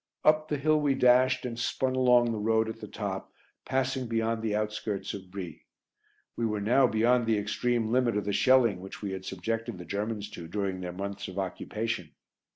[0.23, 3.31] Up the hill we dashed and spun along the road at the top,
[3.65, 5.67] passing beyond the outskirts of Brie.
[6.35, 9.85] We were now beyond the extreme limit of the shelling which we had subjected the
[9.85, 12.15] Germans to during their months of occupation.